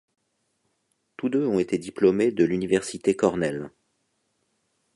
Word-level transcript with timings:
Tous 1.15 1.29
deux 1.29 1.45
ont 1.45 1.59
été 1.59 1.77
diplômés 1.77 2.31
de 2.31 2.43
l'université 2.43 3.15
Cornell. 3.15 3.69